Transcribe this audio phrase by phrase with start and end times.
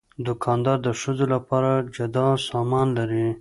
[0.27, 3.25] دوکاندار د ښځو لپاره جدا سامان لري.